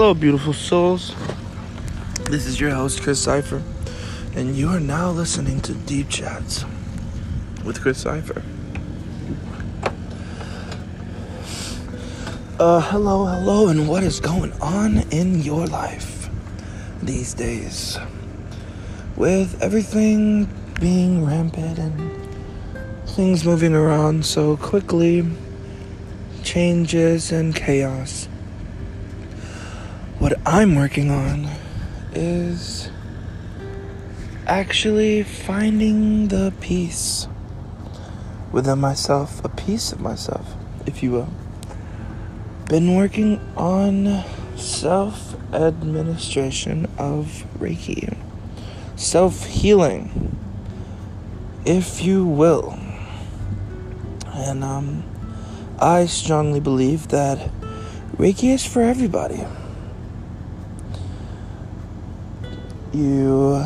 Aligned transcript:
Hello, 0.00 0.14
beautiful 0.14 0.54
souls. 0.54 1.14
This 2.30 2.46
is 2.46 2.58
your 2.58 2.70
host, 2.70 3.02
Chris 3.02 3.22
Cipher, 3.22 3.62
and 4.34 4.56
you 4.56 4.66
are 4.70 4.80
now 4.80 5.10
listening 5.10 5.60
to 5.60 5.74
Deep 5.74 6.08
Chats 6.08 6.64
with 7.66 7.82
Chris 7.82 7.98
Cipher. 7.98 8.42
Uh, 12.58 12.80
hello, 12.80 13.26
hello, 13.26 13.68
and 13.68 13.86
what 13.86 14.02
is 14.02 14.20
going 14.20 14.52
on 14.62 15.00
in 15.10 15.42
your 15.42 15.66
life 15.66 16.30
these 17.02 17.34
days? 17.34 17.98
With 19.16 19.62
everything 19.62 20.48
being 20.80 21.26
rampant 21.26 21.78
and 21.78 23.06
things 23.06 23.44
moving 23.44 23.74
around 23.74 24.24
so 24.24 24.56
quickly, 24.56 25.28
changes 26.42 27.32
and 27.32 27.54
chaos. 27.54 28.28
What 30.30 30.38
I'm 30.46 30.76
working 30.76 31.10
on 31.10 31.48
is 32.14 32.88
actually 34.46 35.24
finding 35.24 36.28
the 36.28 36.52
peace 36.60 37.26
within 38.52 38.78
myself, 38.78 39.44
a 39.44 39.48
piece 39.48 39.90
of 39.90 39.98
myself, 39.98 40.54
if 40.86 41.02
you 41.02 41.10
will. 41.10 41.30
Been 42.68 42.94
working 42.94 43.40
on 43.56 44.22
self 44.56 45.34
administration 45.52 46.86
of 46.96 47.44
Reiki, 47.58 48.16
self 48.94 49.46
healing, 49.46 50.38
if 51.64 52.04
you 52.04 52.24
will. 52.24 52.78
And 54.26 54.62
um, 54.62 55.02
I 55.80 56.06
strongly 56.06 56.60
believe 56.60 57.08
that 57.08 57.50
Reiki 58.16 58.54
is 58.54 58.64
for 58.64 58.82
everybody. 58.82 59.44
You 62.92 63.64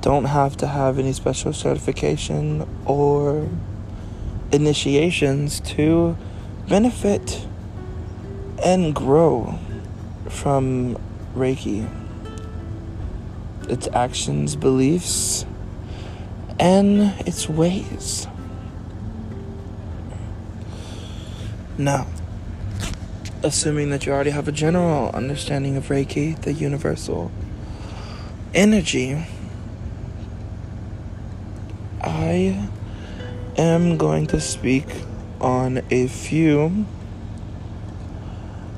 don't 0.00 0.26
have 0.26 0.56
to 0.58 0.68
have 0.68 1.00
any 1.00 1.12
special 1.12 1.52
certification 1.52 2.68
or 2.86 3.48
initiations 4.52 5.58
to 5.60 6.16
benefit 6.68 7.46
and 8.64 8.94
grow 8.94 9.58
from 10.28 10.96
Reiki. 11.34 11.88
Its 13.68 13.88
actions, 13.92 14.54
beliefs, 14.54 15.44
and 16.60 17.12
its 17.26 17.48
ways. 17.48 18.28
Now, 21.76 22.06
assuming 23.42 23.90
that 23.90 24.06
you 24.06 24.12
already 24.12 24.30
have 24.30 24.46
a 24.46 24.52
general 24.52 25.10
understanding 25.10 25.76
of 25.76 25.88
Reiki, 25.88 26.40
the 26.40 26.52
universal 26.52 27.32
energy, 28.54 29.24
I 32.00 32.68
am 33.56 33.96
going 33.96 34.26
to 34.28 34.40
speak 34.40 34.86
on 35.40 35.82
a 35.90 36.08
few 36.08 36.86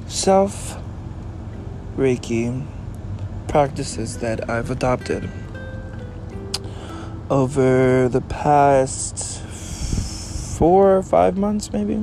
self 0.07 0.77
Reiki 1.97 2.67
practices 3.49 4.19
that 4.19 4.49
I've 4.51 4.71
adopted 4.71 5.31
over 7.31 8.09
the 8.09 8.21
past 8.21 9.41
four 10.59 10.97
or 10.97 11.03
five 11.03 11.37
months, 11.37 11.73
maybe. 11.73 11.97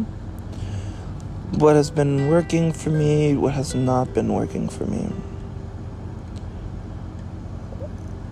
What 1.51 1.75
has 1.75 1.91
been 1.91 2.29
working 2.29 2.71
for 2.71 2.89
me, 2.89 3.35
what 3.35 3.53
has 3.53 3.75
not 3.75 4.13
been 4.13 4.33
working 4.33 4.69
for 4.69 4.85
me. 4.85 5.09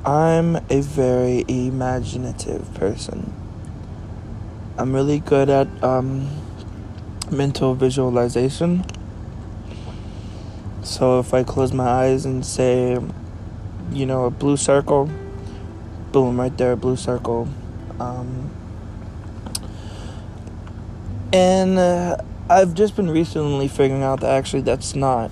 I'm 0.07 0.55
a 0.69 0.79
very 0.79 1.43
imaginative 1.49 2.73
person. 2.75 3.33
I'm 4.77 4.95
really 4.95 5.19
good 5.19 5.49
at 5.49 5.67
um, 5.83 6.29
mental 7.29 7.75
visualization. 7.75 8.85
So 10.81 11.19
if 11.19 11.33
I 11.33 11.43
close 11.43 11.73
my 11.73 11.85
eyes 11.85 12.23
and 12.23 12.45
say, 12.45 12.97
you 13.91 14.05
know, 14.05 14.23
a 14.23 14.31
blue 14.31 14.55
circle, 14.55 15.09
boom, 16.13 16.39
right 16.39 16.57
there, 16.57 16.71
a 16.71 16.77
blue 16.77 16.95
circle. 16.95 17.49
Um, 17.99 18.49
and 21.33 21.77
uh, 21.77 22.15
I've 22.49 22.73
just 22.73 22.95
been 22.95 23.09
recently 23.09 23.67
figuring 23.67 24.03
out 24.03 24.21
that 24.21 24.29
actually 24.29 24.61
that's 24.61 24.95
not 24.95 25.31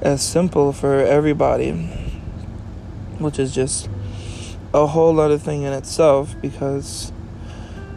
as 0.00 0.22
simple 0.22 0.72
for 0.72 1.00
everybody 1.00 2.05
which 3.18 3.38
is 3.38 3.54
just 3.54 3.88
a 4.74 4.86
whole 4.86 5.18
other 5.20 5.38
thing 5.38 5.62
in 5.62 5.72
itself 5.72 6.34
because 6.40 7.12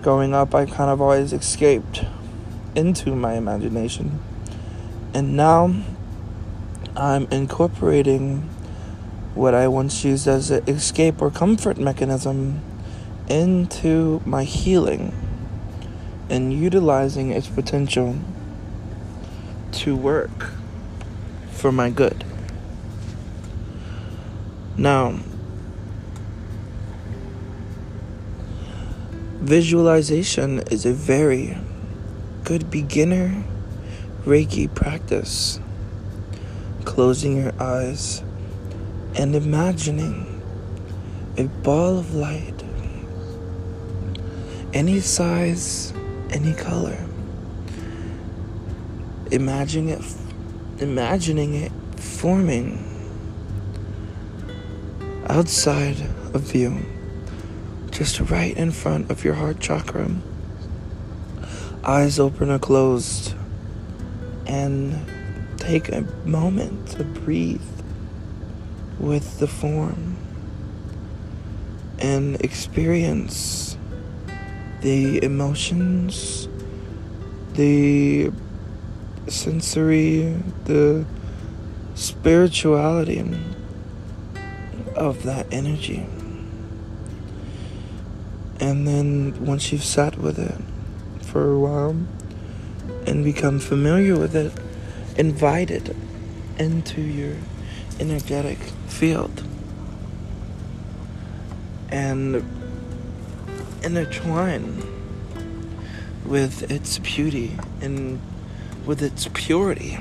growing 0.01 0.33
up 0.33 0.55
I 0.55 0.65
kind 0.65 0.89
of 0.89 1.01
always 1.01 1.33
escaped 1.33 2.05
into 2.75 3.15
my 3.15 3.33
imagination. 3.33 4.19
And 5.13 5.35
now 5.35 5.73
I'm 6.95 7.27
incorporating 7.31 8.49
what 9.35 9.53
I 9.53 9.67
once 9.67 10.03
used 10.03 10.27
as 10.27 10.51
an 10.51 10.67
escape 10.67 11.21
or 11.21 11.31
comfort 11.31 11.77
mechanism 11.77 12.61
into 13.27 14.21
my 14.25 14.43
healing 14.43 15.13
and 16.29 16.53
utilizing 16.53 17.31
its 17.31 17.47
potential 17.47 18.17
to 19.71 19.95
work 19.95 20.51
for 21.51 21.71
my 21.71 21.89
good. 21.89 22.23
Now, 24.79 25.19
visualization 29.41 30.59
is 30.71 30.85
a 30.85 30.93
very 30.93 31.57
good 32.45 32.71
beginner 32.71 33.43
Reiki 34.23 34.73
practice. 34.73 35.59
Closing 36.85 37.35
your 37.35 37.51
eyes 37.61 38.23
and 39.17 39.35
imagining 39.35 40.41
a 41.37 41.43
ball 41.43 41.99
of 41.99 42.15
light, 42.15 42.63
any 44.73 45.01
size, 45.01 45.91
any 46.29 46.53
color. 46.53 47.05
Imagine 49.29 49.89
it, 49.89 50.15
imagining 50.79 51.55
it 51.55 51.71
forming 51.97 52.85
outside 55.29 56.01
of 56.33 56.41
view, 56.41 56.83
just 57.91 58.19
right 58.19 58.57
in 58.57 58.71
front 58.71 59.11
of 59.11 59.23
your 59.23 59.35
heart 59.35 59.59
chakra. 59.59 60.09
Eyes 61.83 62.19
open 62.19 62.49
or 62.49 62.57
closed, 62.59 63.35
and 64.47 65.05
take 65.57 65.89
a 65.89 66.01
moment 66.25 66.87
to 66.89 67.03
breathe 67.03 67.61
with 68.97 69.39
the 69.39 69.47
form 69.47 70.17
and 71.99 72.41
experience 72.41 73.77
the 74.81 75.23
emotions, 75.23 76.47
the 77.53 78.31
sensory, 79.27 80.41
the 80.65 81.05
spirituality 81.93 83.21
of 84.99 85.23
that 85.23 85.47
energy. 85.51 86.05
And 88.59 88.85
then 88.85 89.45
once 89.45 89.71
you've 89.71 89.83
sat 89.83 90.17
with 90.17 90.37
it 90.37 90.55
for 91.25 91.51
a 91.51 91.57
while 91.57 91.95
and 93.07 93.23
become 93.23 93.59
familiar 93.59 94.17
with 94.19 94.35
it, 94.35 94.51
invite 95.17 95.71
it 95.71 95.95
into 96.57 97.01
your 97.01 97.37
energetic 97.99 98.57
field 98.87 99.43
and 101.89 102.43
intertwine 103.83 104.83
with 106.25 106.69
its 106.69 106.99
beauty 106.99 107.57
and 107.81 108.19
with 108.85 109.01
its 109.01 109.29
purity. 109.33 109.97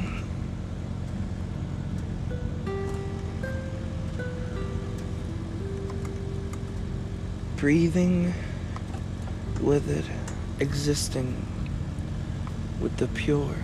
Breathing 7.59 8.33
with 9.61 9.91
it, 9.91 10.05
existing 10.61 11.45
with 12.81 12.97
the 12.99 13.09
pure, 13.09 13.57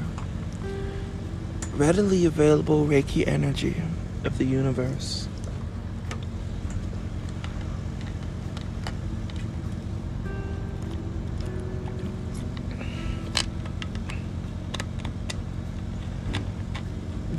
readily 1.76 2.26
available 2.26 2.84
Reiki 2.84 3.26
energy 3.26 3.80
of 4.24 4.36
the 4.38 4.44
universe. 4.44 5.28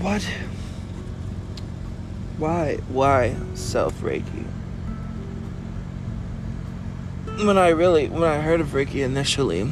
what? 0.05 0.23
Why? 2.37 2.75
Why 2.87 3.35
self 3.55 3.99
Reiki? 4.01 4.44
When 7.43 7.57
I 7.57 7.69
really, 7.69 8.07
when 8.07 8.23
I 8.23 8.39
heard 8.39 8.61
of 8.61 8.69
Reiki 8.69 9.03
initially, 9.03 9.69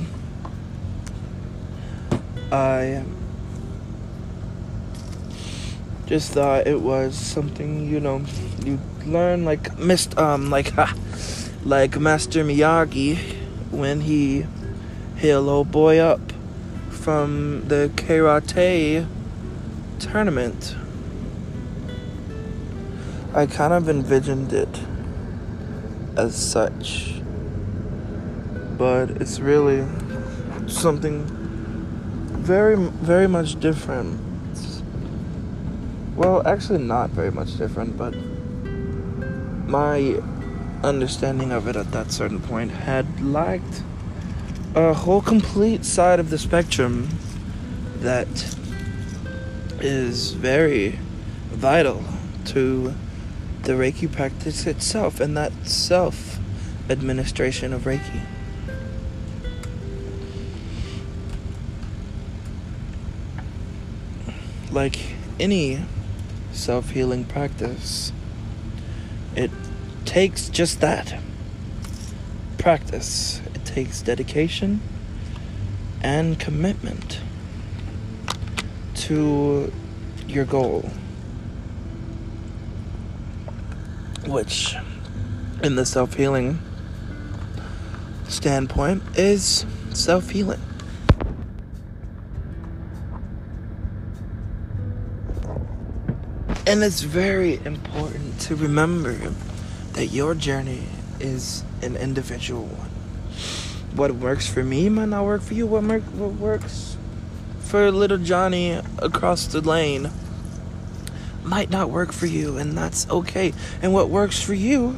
I 2.51 3.03
just 6.05 6.33
thought 6.33 6.67
it 6.67 6.81
was 6.81 7.15
something 7.15 7.89
you 7.89 7.99
know 7.99 8.23
you 8.63 8.79
learn 9.05 9.45
like 9.45 9.77
missed 9.79 10.17
um 10.17 10.49
like 10.49 10.71
ha, 10.73 10.93
like 11.63 11.97
Master 11.99 12.43
Miyagi 12.43 13.17
when 13.71 14.01
he 14.01 14.45
healed 15.15 15.47
old 15.47 15.71
boy 15.71 15.97
up 15.97 16.33
from 16.89 17.67
the 17.69 17.89
karate 17.95 19.07
tournament. 19.99 20.75
I 23.33 23.45
kind 23.47 23.73
of 23.73 23.89
envisioned 23.89 24.53
it 24.53 24.79
as 26.15 26.35
such, 26.35 27.22
but 28.83 29.11
it's 29.11 29.39
really 29.39 29.87
something 30.67 31.23
very, 32.51 32.75
very 32.75 33.29
much 33.29 33.57
different. 33.61 34.19
Well, 36.17 36.45
actually, 36.45 36.79
not 36.79 37.11
very 37.11 37.31
much 37.31 37.55
different, 37.57 37.97
but 37.97 38.13
my 39.69 40.21
understanding 40.83 41.53
of 41.53 41.69
it 41.69 41.77
at 41.77 41.93
that 41.93 42.11
certain 42.11 42.41
point 42.41 42.71
had 42.71 43.05
lacked 43.21 43.83
a 44.75 44.93
whole 44.93 45.21
complete 45.21 45.85
side 45.85 46.19
of 46.19 46.29
the 46.29 46.37
spectrum 46.37 47.07
that 47.99 48.27
is 49.79 50.33
very 50.33 50.99
vital 51.51 52.03
to 52.47 52.93
the 53.61 53.71
Reiki 53.71 54.11
practice 54.11 54.67
itself 54.67 55.21
and 55.21 55.37
that 55.37 55.53
self 55.65 56.37
administration 56.89 57.71
of 57.71 57.83
Reiki. 57.83 58.32
Like 64.73 65.15
any 65.39 65.85
self 66.51 66.89
healing 66.89 67.23
practice, 67.23 68.11
it 69.35 69.51
takes 70.03 70.49
just 70.49 70.81
that 70.81 71.15
practice. 72.57 73.41
It 73.53 73.63
takes 73.63 74.01
dedication 74.01 74.81
and 76.01 76.37
commitment 76.37 77.21
to 78.95 79.71
your 80.27 80.45
goal. 80.45 80.89
which 84.25 84.75
in 85.61 85.75
the 85.75 85.85
self 85.85 86.13
healing 86.13 86.59
standpoint 88.27 89.03
is 89.15 89.65
self 89.93 90.29
healing. 90.29 90.61
And 96.73 96.83
it's 96.83 97.01
very 97.01 97.63
important 97.65 98.41
to 98.41 98.55
remember 98.55 99.13
that 99.91 100.07
your 100.07 100.33
journey 100.33 100.87
is 101.19 101.63
an 101.83 101.95
individual 101.95 102.65
one. 102.65 102.89
What 103.95 104.15
works 104.15 104.47
for 104.47 104.63
me 104.63 104.89
might 104.89 105.09
not 105.09 105.23
work 105.23 105.43
for 105.43 105.53
you. 105.53 105.67
What, 105.67 105.83
what 105.83 106.33
works 106.33 106.97
for 107.59 107.91
little 107.91 108.17
Johnny 108.17 108.71
across 108.97 109.45
the 109.45 109.61
lane 109.61 110.09
might 111.43 111.69
not 111.69 111.91
work 111.91 112.11
for 112.11 112.25
you, 112.25 112.57
and 112.57 112.75
that's 112.75 113.07
okay. 113.07 113.53
And 113.83 113.93
what 113.93 114.09
works 114.09 114.41
for 114.41 114.55
you 114.55 114.97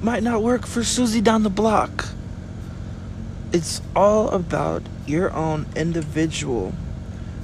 might 0.00 0.22
not 0.22 0.42
work 0.42 0.64
for 0.64 0.82
Susie 0.82 1.20
down 1.20 1.42
the 1.42 1.50
block. 1.50 2.06
It's 3.52 3.82
all 3.94 4.30
about 4.30 4.82
your 5.06 5.30
own 5.34 5.66
individual 5.76 6.72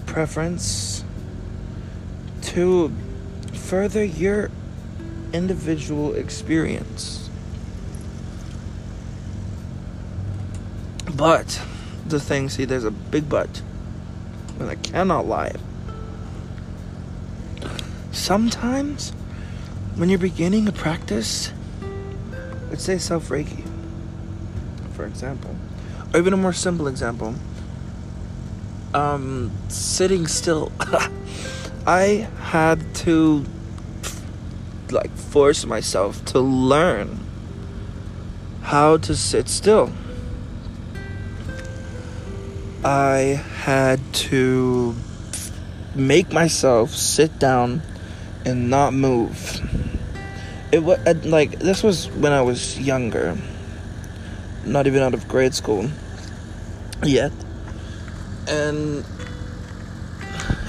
preference 0.06 1.04
to 2.40 2.90
further 3.52 4.04
your 4.04 4.50
individual 5.32 6.14
experience. 6.14 7.28
But 11.14 11.60
the 12.06 12.20
thing, 12.20 12.48
see, 12.48 12.64
there's 12.64 12.84
a 12.84 12.90
big 12.90 13.28
but, 13.28 13.62
and 14.58 14.68
I 14.68 14.74
cannot 14.76 15.26
lie 15.26 15.52
sometimes 18.26 19.10
when 19.94 20.08
you're 20.08 20.18
beginning 20.18 20.66
a 20.66 20.72
practice, 20.72 21.52
let's 22.70 22.82
say 22.82 22.98
self 22.98 23.28
Reiki, 23.28 23.62
for 24.94 25.06
example, 25.06 25.54
or 26.12 26.18
even 26.18 26.32
a 26.32 26.36
more 26.36 26.52
simple 26.52 26.88
example, 26.88 27.36
um, 28.94 29.52
sitting 29.68 30.26
still. 30.26 30.72
I 31.86 32.28
had 32.40 32.94
to 33.06 33.44
like 34.90 35.12
force 35.12 35.64
myself 35.64 36.24
to 36.26 36.40
learn 36.40 37.20
how 38.62 38.96
to 38.96 39.14
sit 39.14 39.48
still. 39.48 39.92
I 42.84 43.40
had 43.62 44.00
to 44.30 44.96
make 45.94 46.32
myself 46.32 46.90
sit 46.90 47.38
down 47.38 47.82
and 48.44 48.68
not 48.68 48.92
move. 48.92 49.60
It 50.72 50.82
was 50.82 50.98
like 51.24 51.60
this 51.60 51.84
was 51.84 52.08
when 52.10 52.32
I 52.32 52.42
was 52.42 52.78
younger, 52.80 53.36
not 54.64 54.88
even 54.88 55.02
out 55.02 55.14
of 55.14 55.28
grade 55.28 55.54
school 55.54 55.88
yet, 57.04 57.32
and 58.48 59.04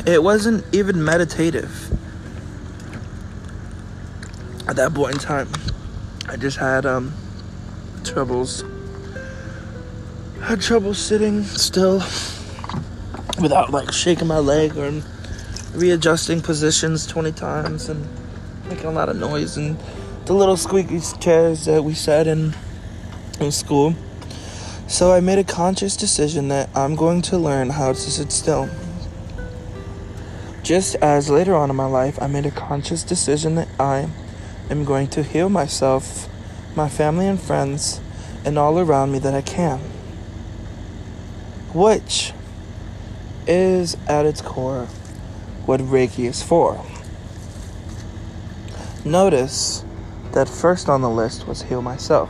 it 0.07 0.23
wasn't 0.23 0.63
even 0.73 1.03
meditative 1.03 1.91
at 4.69 4.77
that 4.77 4.93
point 4.93 5.15
in 5.15 5.19
time. 5.19 5.49
I 6.29 6.37
just 6.37 6.57
had 6.57 6.85
um 6.85 7.13
troubles. 8.05 8.63
Had 10.41 10.61
trouble 10.61 10.93
sitting 10.93 11.43
still 11.43 11.97
without 13.41 13.71
like 13.71 13.91
shaking 13.91 14.27
my 14.27 14.39
leg 14.39 14.77
or 14.77 15.01
readjusting 15.73 16.41
positions 16.41 17.05
20 17.05 17.33
times 17.33 17.89
and 17.89 18.07
making 18.69 18.85
a 18.85 18.91
lot 18.91 19.09
of 19.09 19.17
noise 19.17 19.57
and 19.57 19.77
the 20.25 20.33
little 20.33 20.57
squeaky 20.57 21.01
chairs 21.19 21.65
that 21.65 21.83
we 21.83 21.93
sat 21.93 22.27
in 22.27 22.53
in 23.41 23.51
school. 23.51 23.93
So 24.87 25.11
I 25.11 25.19
made 25.19 25.37
a 25.37 25.43
conscious 25.43 25.97
decision 25.97 26.47
that 26.47 26.69
I'm 26.73 26.95
going 26.95 27.21
to 27.23 27.37
learn 27.37 27.71
how 27.71 27.89
to 27.89 27.99
sit 27.99 28.31
still. 28.31 28.69
Just 30.67 30.95
as 30.95 31.29
later 31.29 31.55
on 31.55 31.69
in 31.69 31.77
my 31.77 31.85
life, 31.85 32.21
I 32.21 32.27
made 32.27 32.45
a 32.45 32.51
conscious 32.51 33.01
decision 33.01 33.55
that 33.55 33.69
I 33.79 34.09
am 34.69 34.83
going 34.83 35.07
to 35.11 35.23
heal 35.23 35.47
myself, 35.47 36.27
my 36.75 36.89
family 36.89 37.25
and 37.25 37.39
friends, 37.39 38.01
and 38.43 38.59
all 38.59 38.77
around 38.77 39.13
me 39.13 39.19
that 39.19 39.33
I 39.33 39.41
can. 39.41 39.79
Which 41.73 42.33
is 43.47 43.95
at 44.09 44.25
its 44.25 44.41
core 44.41 44.87
what 45.65 45.79
Reiki 45.79 46.25
is 46.25 46.43
for. 46.43 46.85
Notice 49.05 49.85
that 50.33 50.49
first 50.49 50.89
on 50.89 50.99
the 50.99 51.09
list 51.09 51.47
was 51.47 51.61
heal 51.61 51.81
myself. 51.81 52.29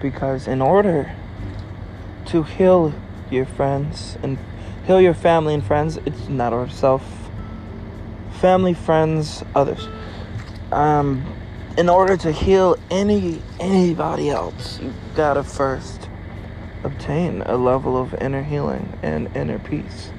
Because 0.00 0.48
in 0.48 0.62
order 0.62 1.14
to 2.28 2.42
heal 2.42 2.94
your 3.30 3.44
friends 3.44 4.16
and 4.22 4.38
heal 4.86 5.00
your 5.00 5.14
family 5.14 5.52
and 5.52 5.64
friends, 5.64 5.98
it's 6.06 6.28
not 6.28 6.70
self. 6.70 7.02
Family, 8.40 8.72
friends, 8.72 9.42
others. 9.54 9.88
Um, 10.70 11.24
in 11.76 11.88
order 11.88 12.16
to 12.18 12.30
heal 12.30 12.76
any 12.90 13.42
anybody 13.58 14.30
else, 14.30 14.80
you 14.80 14.92
gotta 15.14 15.42
first 15.42 16.08
obtain 16.84 17.42
a 17.42 17.56
level 17.56 17.96
of 17.96 18.14
inner 18.14 18.42
healing 18.42 18.96
and 19.02 19.34
inner 19.36 19.58
peace. 19.58 20.10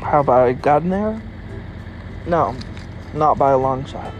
Have 0.00 0.28
I 0.28 0.52
gotten 0.52 0.90
there? 0.90 1.20
No, 2.26 2.56
not 3.14 3.36
by 3.36 3.50
a 3.52 3.58
long 3.58 3.84
shot. 3.84 4.12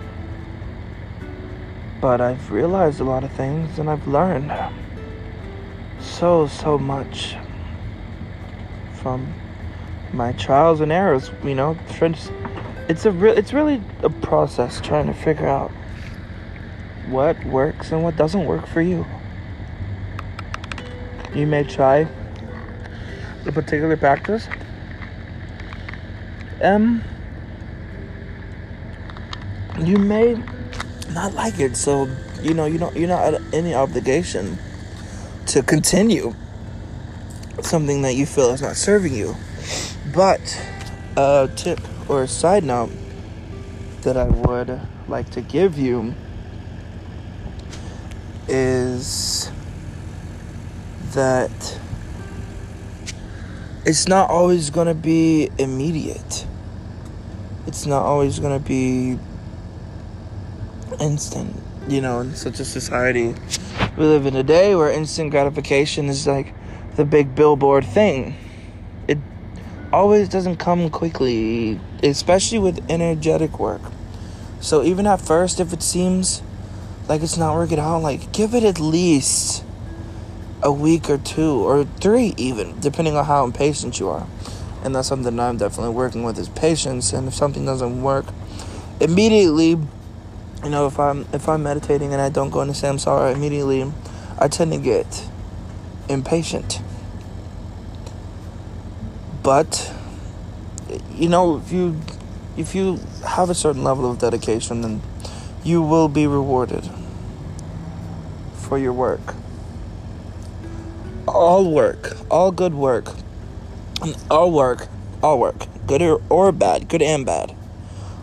But 2.00 2.20
I've 2.20 2.50
realized 2.50 3.00
a 3.00 3.04
lot 3.04 3.25
of 3.25 3.30
things 3.32 3.78
and 3.78 3.88
I've 3.88 4.06
learned 4.08 4.50
so, 6.00 6.47
so 6.47 6.78
much 6.78 7.37
from 8.95 9.33
my 10.12 10.33
trials 10.33 10.80
and 10.80 10.92
errors, 10.92 11.30
you 11.45 11.54
know, 11.54 11.76
it's 12.88 13.07
a 13.07 13.12
real 13.12 13.37
it's 13.38 13.52
really 13.52 13.80
a 14.02 14.11
process 14.11 14.80
trying 14.80 15.07
to 15.07 15.14
figure 15.14 15.47
out 15.47 15.71
what 17.07 17.42
works 17.45 17.92
and 17.92 18.02
what 18.02 18.16
doesn't 18.16 18.45
work 18.45 18.66
for 18.66 18.83
you. 18.83 19.07
You 21.35 21.47
may 21.47 21.62
try 21.62 22.09
a 23.47 23.52
particular 23.52 23.97
practice, 23.97 24.49
um, 26.62 27.02
you 29.78 29.97
may 29.97 30.42
not 31.11 31.35
like 31.35 31.61
it. 31.61 31.76
So 31.76 32.09
you 32.42 32.54
know 32.54 32.66
you 32.66 32.78
don't 32.78 32.97
you're 32.97 33.09
not 33.09 33.35
at 33.35 33.54
any 33.54 33.75
obligation 33.75 34.59
to 35.50 35.64
continue 35.64 36.33
something 37.61 38.02
that 38.02 38.14
you 38.14 38.25
feel 38.25 38.50
is 38.50 38.62
not 38.62 38.76
serving 38.76 39.12
you. 39.12 39.35
But 40.14 40.40
a 41.16 41.50
tip 41.57 41.80
or 42.09 42.23
a 42.23 42.28
side 42.28 42.62
note 42.62 42.90
that 44.02 44.16
I 44.16 44.26
would 44.26 44.80
like 45.09 45.28
to 45.30 45.40
give 45.40 45.76
you 45.76 46.14
is 48.47 49.50
that 51.14 51.50
it's 53.85 54.07
not 54.07 54.30
always 54.30 54.71
going 54.71 54.87
to 54.87 54.95
be 54.95 55.50
immediate. 55.59 56.47
It's 57.66 57.87
not 57.87 58.04
always 58.04 58.38
going 58.38 58.57
to 58.57 58.64
be 58.64 59.19
instant. 61.00 61.57
You 61.88 62.02
know, 62.02 62.21
in 62.21 62.37
such 62.37 62.61
a 62.61 62.64
society, 62.64 63.35
we 64.00 64.07
live 64.07 64.25
in 64.25 64.35
a 64.35 64.42
day 64.42 64.75
where 64.75 64.90
instant 64.90 65.30
gratification 65.30 66.09
is 66.09 66.26
like 66.26 66.54
the 66.97 67.04
big 67.04 67.35
billboard 67.35 67.85
thing. 67.85 68.35
It 69.07 69.19
always 69.92 70.30
doesn't 70.30 70.57
come 70.57 70.88
quickly, 70.88 71.78
especially 72.02 72.59
with 72.61 72.90
energetic 72.90 73.59
work. 73.59 73.83
So, 74.59 74.83
even 74.83 75.07
at 75.07 75.21
first, 75.21 75.61
if 75.61 75.75
it 75.75 75.83
seems 75.83 76.42
like 77.09 77.23
it's 77.23 77.37
not 77.37 77.54
working 77.54 77.78
out, 77.78 77.99
like 77.99 78.33
give 78.33 78.54
it 78.54 78.64
at 78.64 78.80
least 78.80 79.64
a 80.62 80.73
week 80.73 81.11
or 81.11 81.19
two 81.19 81.61
or 81.61 81.85
three, 81.85 82.33
even 82.38 82.80
depending 82.80 83.16
on 83.16 83.26
how 83.26 83.45
impatient 83.45 84.00
you 84.00 84.09
are. 84.09 84.26
And 84.83 84.95
that's 84.95 85.09
something 85.09 85.38
I'm 85.38 85.59
definitely 85.59 85.95
working 85.95 86.23
with 86.23 86.38
is 86.38 86.49
patience. 86.49 87.12
And 87.12 87.28
if 87.28 87.35
something 87.35 87.66
doesn't 87.66 88.02
work 88.02 88.25
immediately, 88.99 89.76
you 90.62 90.71
know, 90.71 90.87
if 90.87 90.99
I'm 91.00 91.26
if 91.33 91.49
I'm 91.49 91.62
meditating 91.62 92.12
and 92.12 92.21
I 92.21 92.29
don't 92.29 92.50
go 92.50 92.61
into 92.61 92.75
samsara 92.75 93.35
immediately, 93.35 93.90
I 94.38 94.49
tend 94.49 94.73
to 94.73 94.79
get 94.79 95.26
impatient. 96.09 96.83
But 99.43 99.93
you 101.12 101.29
know, 101.29 101.57
if 101.57 101.73
you 101.73 102.00
if 102.57 102.75
you 102.75 103.00
have 103.26 103.49
a 103.49 103.55
certain 103.55 103.85
level 103.85 104.11
of 104.11 104.19
dedication, 104.19 104.83
then 104.83 105.00
you 105.64 105.81
will 105.81 106.09
be 106.09 106.26
rewarded 106.26 106.88
for 108.55 108.79
your 108.79 108.93
work. 108.93 109.35
All 111.26 111.73
work, 111.73 112.17
all 112.31 112.50
good 112.50 112.75
work, 112.75 113.14
all 114.31 114.50
work, 114.50 114.88
all 115.23 115.38
work, 115.38 115.67
good 115.87 116.02
or, 116.02 116.21
or 116.29 116.52
bad, 116.52 116.88
good 116.88 117.02
and 117.02 117.25
bad, 117.25 117.55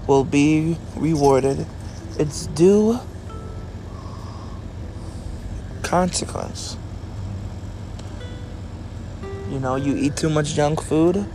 will 0.07 0.23
be 0.23 0.77
rewarded 0.95 1.65
its 2.19 2.47
due 2.47 2.99
consequence. 5.83 6.77
You 9.49 9.59
know, 9.59 9.75
you 9.75 9.95
eat 9.95 10.17
too 10.17 10.29
much 10.29 10.53
junk 10.53 10.81
food, 10.81 11.25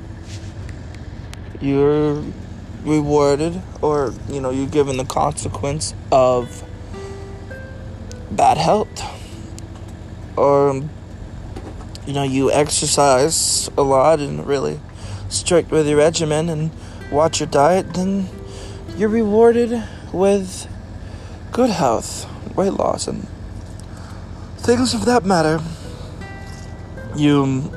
you're 1.60 2.22
rewarded, 2.84 3.62
or, 3.80 4.12
you 4.28 4.40
know, 4.40 4.50
you're 4.50 4.68
given 4.68 4.96
the 4.96 5.04
consequence 5.04 5.94
of 6.10 6.62
bad 8.30 8.58
health. 8.58 8.88
Or, 10.36 10.82
you 12.06 12.12
know, 12.12 12.22
you 12.22 12.50
exercise 12.50 13.70
a 13.78 13.82
lot 13.82 14.20
and 14.20 14.46
really 14.46 14.80
strict 15.28 15.70
with 15.70 15.86
your 15.86 15.98
regimen 15.98 16.48
and 16.48 16.70
watch 17.10 17.40
your 17.40 17.48
diet, 17.48 17.94
then 17.94 18.28
you're 18.96 19.08
rewarded 19.08 19.82
with 20.12 20.68
good 21.52 21.68
health, 21.68 22.26
weight 22.56 22.73
loss, 22.73 23.06
and 23.06 23.28
things 24.56 24.94
of 24.94 25.04
that 25.04 25.23
matter. 25.25 25.61
You 27.14 27.71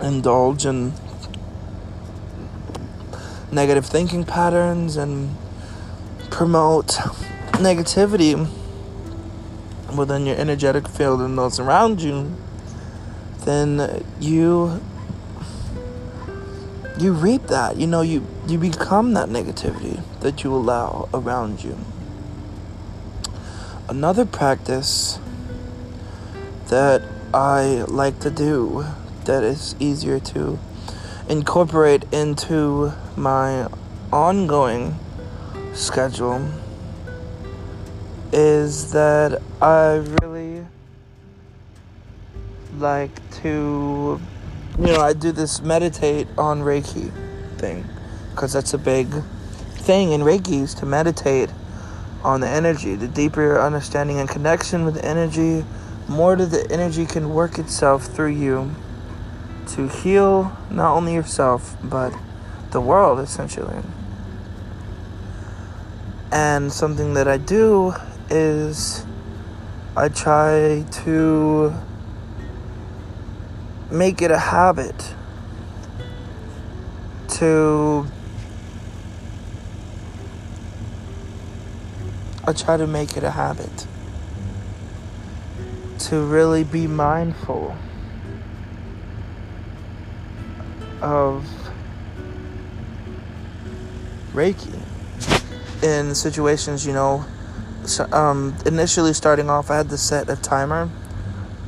indulge 0.00 0.64
in 0.64 0.92
negative 3.50 3.84
thinking 3.84 4.24
patterns 4.24 4.96
and 4.96 5.36
promote 6.30 6.86
negativity 7.58 8.48
within 9.96 10.26
your 10.26 10.36
energetic 10.36 10.86
field 10.86 11.20
and 11.22 11.36
those 11.36 11.58
around 11.58 12.00
you, 12.00 12.32
then 13.44 14.04
you 14.20 14.80
you 16.98 17.12
reap 17.12 17.48
that. 17.48 17.76
You 17.76 17.88
know, 17.88 18.02
you 18.02 18.24
you 18.46 18.56
become 18.56 19.14
that 19.14 19.28
negativity 19.28 20.00
that 20.20 20.44
you 20.44 20.54
allow 20.54 21.08
around 21.12 21.64
you. 21.64 21.76
Another 23.88 24.24
practice 24.24 25.20
that 26.70 27.02
I 27.32 27.84
like 27.86 28.18
to 28.20 28.30
do 28.30 28.84
that 29.26 29.44
is 29.44 29.76
easier 29.78 30.18
to 30.34 30.58
incorporate 31.28 32.02
into 32.12 32.92
my 33.16 33.68
ongoing 34.12 34.96
schedule 35.72 36.50
is 38.32 38.90
that 38.90 39.40
I 39.62 40.04
really 40.20 40.66
like 42.78 43.12
to, 43.42 44.20
you 44.80 44.86
know, 44.86 45.00
I 45.00 45.12
do 45.12 45.30
this 45.30 45.62
meditate 45.62 46.26
on 46.36 46.60
Reiki 46.62 47.12
thing 47.58 47.86
because 48.32 48.52
that's 48.52 48.74
a 48.74 48.78
big 48.78 49.06
thing 49.74 50.10
in 50.10 50.22
Reiki 50.22 50.62
is 50.62 50.74
to 50.74 50.86
meditate 50.86 51.50
on 52.22 52.40
the 52.40 52.48
energy. 52.48 52.94
The 52.94 53.08
deeper 53.08 53.42
your 53.42 53.62
understanding 53.62 54.18
and 54.18 54.28
connection 54.28 54.84
with 54.84 55.02
energy, 55.04 55.64
more 56.08 56.36
that 56.36 56.46
the 56.46 56.70
energy 56.70 57.06
can 57.06 57.30
work 57.30 57.58
itself 57.58 58.06
through 58.06 58.32
you 58.32 58.74
to 59.68 59.88
heal 59.88 60.56
not 60.70 60.94
only 60.94 61.14
yourself 61.14 61.76
but 61.82 62.14
the 62.70 62.80
world 62.80 63.18
essentially. 63.18 63.82
And 66.30 66.72
something 66.72 67.14
that 67.14 67.28
I 67.28 67.38
do 67.38 67.94
is 68.30 69.04
I 69.96 70.08
try 70.08 70.84
to 71.04 71.74
make 73.90 74.20
it 74.20 74.30
a 74.30 74.38
habit 74.38 75.14
to 77.28 78.06
I 82.48 82.52
try 82.52 82.76
to 82.76 82.86
make 82.86 83.16
it 83.16 83.24
a 83.24 83.32
habit 83.32 83.88
to 85.98 86.20
really 86.20 86.62
be 86.62 86.86
mindful 86.86 87.76
of 91.02 91.44
Reiki 94.32 94.80
in 95.82 96.14
situations, 96.14 96.86
you 96.86 96.92
know. 96.92 97.24
Um, 98.12 98.56
initially, 98.64 99.12
starting 99.12 99.50
off, 99.50 99.68
I 99.68 99.78
had 99.78 99.90
to 99.90 99.98
set 99.98 100.28
a 100.28 100.36
timer, 100.36 100.88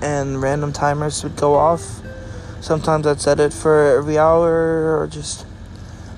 and 0.00 0.40
random 0.40 0.72
timers 0.72 1.24
would 1.24 1.34
go 1.34 1.56
off. 1.56 2.00
Sometimes 2.60 3.04
I'd 3.04 3.20
set 3.20 3.40
it 3.40 3.52
for 3.52 3.96
every 3.98 4.16
hour, 4.16 5.00
or 5.00 5.08
just. 5.08 5.44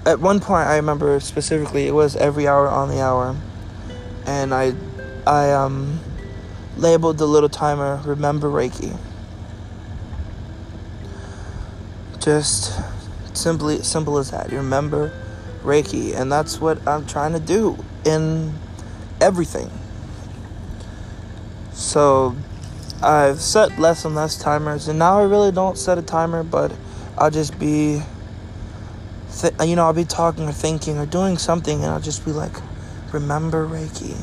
At 0.05 0.21
one 0.21 0.40
point, 0.40 0.67
I 0.67 0.76
remember 0.76 1.19
specifically, 1.21 1.87
it 1.87 1.95
was 1.95 2.14
every 2.17 2.47
hour 2.47 2.69
on 2.69 2.90
the 2.90 3.00
hour 3.00 3.37
and 4.27 4.55
I 4.55 4.75
I 5.27 5.53
um 5.53 6.00
labeled 6.77 7.19
the 7.19 7.27
little 7.27 7.49
timer 7.49 8.00
remember 8.05 8.49
Reiki. 8.49 8.97
Just 12.19 12.79
simply 13.35 13.83
simple 13.83 14.19
as 14.19 14.31
that. 14.31 14.50
You 14.50 14.59
remember 14.59 15.12
Reiki 15.62 16.15
and 16.15 16.31
that's 16.31 16.61
what 16.61 16.87
I'm 16.87 17.07
trying 17.07 17.33
to 17.33 17.41
do 17.41 17.83
in 18.05 18.55
everything. 19.21 19.71
So 21.73 22.37
I've 23.03 23.41
set 23.41 23.79
less 23.79 24.05
and 24.05 24.15
less 24.15 24.39
timers 24.39 24.89
and 24.89 24.99
now 24.99 25.21
I 25.21 25.25
really 25.25 25.53
don't 25.53 25.79
set 25.79 25.97
a 25.97 26.03
timer 26.03 26.43
but 26.43 26.73
I'll 27.17 27.31
just 27.31 27.59
be 27.59 28.03
th- 29.39 29.55
you 29.65 29.77
know 29.77 29.85
I'll 29.85 29.93
be 29.93 30.05
talking 30.05 30.49
or 30.49 30.53
thinking 30.53 30.99
or 30.99 31.07
doing 31.07 31.39
something 31.39 31.83
and 31.83 31.91
I'll 31.93 32.00
just 32.00 32.25
be 32.25 32.33
like 32.33 32.53
remember 33.12 33.67
Reiki. 33.67 34.23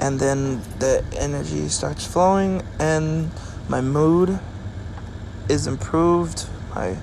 And 0.00 0.20
then 0.20 0.60
the 0.78 1.04
energy 1.16 1.68
starts 1.68 2.06
flowing, 2.06 2.62
and 2.78 3.30
my 3.68 3.80
mood 3.80 4.38
is 5.48 5.66
improved. 5.66 6.46
My 6.74 6.96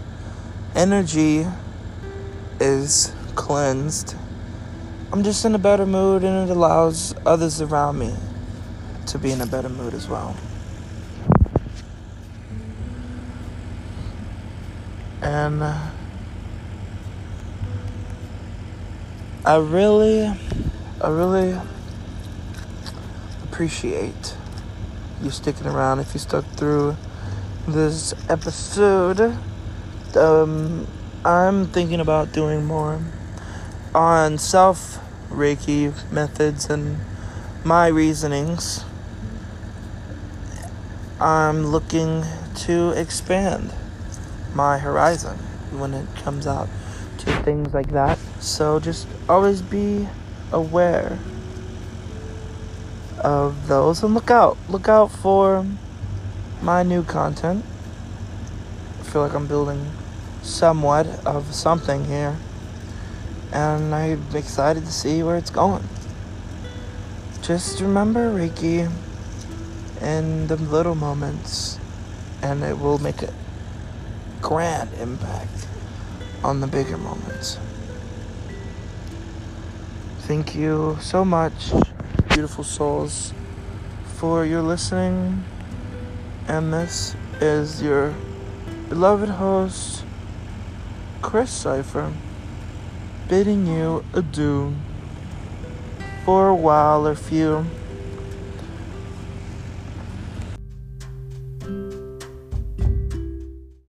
energy 0.76 1.48
is 2.60 3.14
cleansed. 3.36 4.16
I'm 5.12 5.24
just 5.24 5.44
in 5.46 5.56
a 5.56 5.60
better 5.60 5.86
mood, 5.86 6.24
and 6.24 6.50
it 6.50 6.52
allows 6.52 7.16
others 7.26 7.62
around 7.62 8.00
me 8.00 8.16
to 9.08 9.18
be 9.18 9.32
in 9.32 9.42
a 9.42 9.46
better 9.46 9.70
mood 9.70 9.94
as 9.94 10.08
well. 10.08 10.36
And 15.22 15.62
uh, 15.62 15.92
I 19.44 19.56
really, 19.56 20.32
I 21.02 21.10
really 21.10 21.60
appreciate 23.44 24.36
you 25.20 25.32
sticking 25.32 25.66
around 25.66 26.00
if 26.00 26.14
you 26.14 26.20
stuck 26.20 26.46
through 26.46 26.96
this 27.68 28.14
episode. 28.30 29.36
Um, 30.16 30.86
I'm 31.26 31.66
thinking 31.66 32.00
about 32.00 32.32
doing 32.32 32.66
more 32.66 33.02
on 33.96 34.38
self 34.38 35.00
Reiki 35.32 35.92
methods 36.12 36.70
and 36.70 37.00
my 37.64 37.88
reasonings. 37.88 38.86
I'm 41.20 41.66
looking 41.66 42.26
to 42.58 42.92
expand 42.92 43.74
my 44.54 44.78
horizon 44.78 45.38
when 45.72 45.96
it 45.96 46.06
comes 46.18 46.46
out 46.46 46.70
to 47.22 47.44
things 47.44 47.74
like 47.74 47.92
that. 47.92 48.18
So 48.40 48.80
just 48.80 49.08
always 49.28 49.62
be 49.62 50.08
aware 50.52 51.20
of 53.24 53.68
those 53.68 54.04
and 54.04 54.14
look 54.14 54.32
out. 54.32 54.58
Look 54.70 54.88
out 54.88 55.12
for 55.12 55.66
my 56.62 56.84
new 56.84 57.04
content. 57.04 57.64
I 59.00 59.04
feel 59.04 59.22
like 59.22 59.34
I'm 59.34 59.48
building 59.48 59.92
somewhat 60.42 61.08
of 61.26 61.54
something 61.54 62.06
here. 62.06 62.38
And 63.52 63.94
I'm 63.94 64.24
excited 64.36 64.86
to 64.86 64.92
see 64.92 65.24
where 65.24 65.38
it's 65.38 65.50
going. 65.50 65.88
Just 67.42 67.82
remember 67.82 68.30
Reiki 68.30 68.90
in 70.02 70.48
the 70.48 70.56
little 70.56 70.96
moments, 70.96 71.80
and 72.42 72.64
it 72.64 72.80
will 72.80 72.98
make 72.98 73.22
a 73.22 73.34
grand 74.42 74.94
impact 75.00 75.68
on 76.44 76.60
the 76.60 76.68
bigger 76.68 76.98
moments. 76.98 77.60
Thank 80.22 80.56
you 80.56 80.98
so 81.02 81.26
much, 81.26 81.72
beautiful 82.30 82.64
souls, 82.64 83.34
for 84.16 84.46
your 84.46 84.62
listening. 84.62 85.44
And 86.48 86.74
this 86.74 87.16
is 87.40 87.82
your 87.82 88.14
beloved 88.90 89.30
host, 89.30 90.04
Chris 91.22 91.52
Cipher, 91.52 92.14
bidding 93.28 93.68
you 93.68 94.04
adieu 94.14 94.76
for 96.26 96.50
a 96.50 96.56
while 96.56 97.08
or 97.08 97.16
few 97.16 97.66